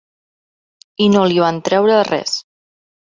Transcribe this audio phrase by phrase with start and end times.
[1.05, 2.35] I no li van treure res.